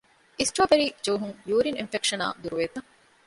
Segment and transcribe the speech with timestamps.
[0.39, 2.79] އިސްޓްރޯބެރީ ޖޫހުން ޔޫރިން އިންފެކްޝަނާ ދުރުވޭތަ؟